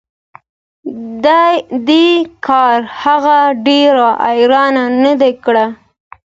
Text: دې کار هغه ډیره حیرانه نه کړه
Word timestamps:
دې 1.89 2.07
کار 2.47 2.79
هغه 3.03 3.39
ډیره 3.67 4.07
حیرانه 4.25 4.85
نه 5.01 5.13
کړه 5.43 5.65